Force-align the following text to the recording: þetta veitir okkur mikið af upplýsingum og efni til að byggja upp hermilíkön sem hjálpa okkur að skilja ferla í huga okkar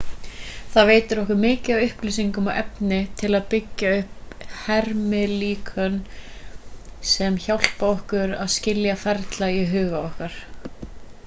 þetta 0.35 0.83
veitir 0.89 1.19
okkur 1.23 1.37
mikið 1.41 1.81
af 1.81 1.83
upplýsingum 1.95 2.47
og 2.53 2.57
efni 2.61 3.01
til 3.19 3.29
að 3.39 3.45
byggja 3.51 3.91
upp 3.99 4.47
hermilíkön 4.63 6.01
sem 7.13 7.39
hjálpa 7.47 7.93
okkur 7.99 8.37
að 8.41 8.53
skilja 8.57 8.97
ferla 9.05 9.53
í 9.61 9.63
huga 9.77 10.01
okkar 10.11 10.43